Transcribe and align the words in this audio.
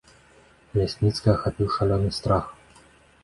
Лясніцкага 0.77 1.35
ахапіў 1.39 1.69
шалёны 1.75 2.09
страх. 2.19 2.45